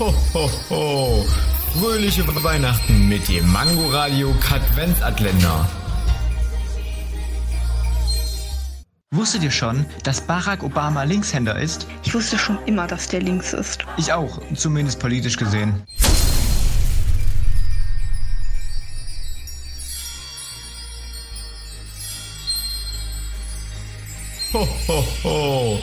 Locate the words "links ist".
13.20-13.84